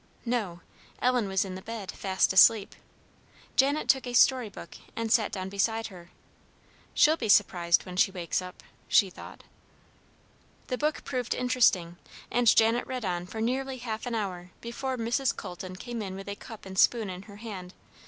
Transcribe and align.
No; 0.25 0.61
Ellen 0.99 1.27
was 1.27 1.45
in 1.45 1.53
the 1.53 1.61
bed, 1.61 1.91
fast 1.91 2.33
asleep. 2.33 2.73
Janet 3.55 3.87
took 3.87 4.07
a 4.07 4.13
story 4.13 4.49
book, 4.49 4.77
and 4.95 5.11
sat 5.11 5.31
down 5.31 5.47
beside 5.47 5.89
her. 5.89 6.09
"She'll 6.95 7.17
be 7.17 7.29
surprised 7.29 7.85
when 7.85 7.97
she 7.97 8.09
wakes 8.09 8.41
up," 8.41 8.63
she 8.87 9.11
thought. 9.11 9.43
The 10.69 10.77
book 10.79 11.03
proved 11.03 11.35
interesting, 11.35 11.97
and 12.31 12.47
Janet 12.47 12.87
read 12.87 13.05
on 13.05 13.27
for 13.27 13.41
nearly 13.41 13.77
half 13.77 14.07
an 14.07 14.15
hour 14.15 14.49
before 14.59 14.97
Mrs. 14.97 15.35
Colton 15.37 15.75
came 15.75 16.01
in 16.01 16.15
with 16.15 16.27
a 16.29 16.35
cup 16.35 16.65
and 16.65 16.79
spoon 16.79 17.07
in 17.11 17.21
her 17.21 17.35
hand. 17.35 17.75